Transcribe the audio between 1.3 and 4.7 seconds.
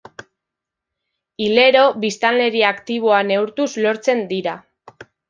Hilero biztanleria aktiboa neurtuz lortzen dira.